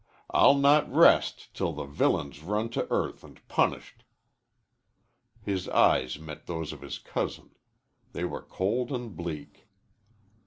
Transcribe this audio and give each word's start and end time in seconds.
I'll 0.31 0.57
not 0.57 0.91
rest 0.91 1.53
till 1.53 1.73
the 1.73 1.83
villain's 1.85 2.41
run 2.41 2.69
to 2.69 2.87
earth 2.89 3.23
and 3.23 3.39
punished." 3.47 4.03
His 5.43 5.69
eyes 5.69 6.17
met 6.17 6.47
those 6.47 6.73
of 6.73 6.81
his 6.81 6.97
cousin. 6.97 7.51
They 8.11 8.25
were 8.25 8.41
cold 8.41 8.91
and 8.91 9.15
bleak. 9.15 9.67